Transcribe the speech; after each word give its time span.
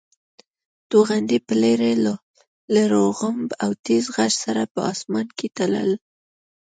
توغندي 0.89 1.37
به 1.45 1.53
لرې 1.63 1.93
له 2.73 2.83
غړومب 2.87 3.49
او 3.63 3.71
تېز 3.85 4.05
غږ 4.15 4.31
سره 4.43 4.61
په 4.73 4.79
اسمان 4.93 5.27
کې 5.37 5.47
تلل. 5.57 5.91